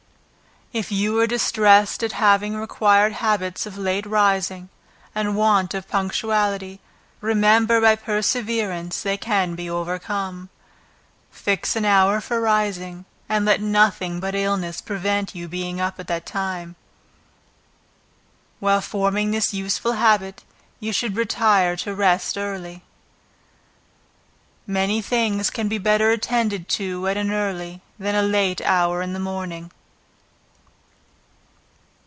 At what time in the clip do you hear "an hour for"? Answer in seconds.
11.75-12.39